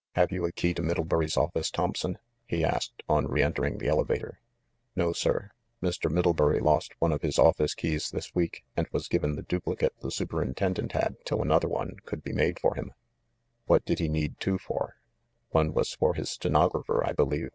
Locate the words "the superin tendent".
9.98-10.92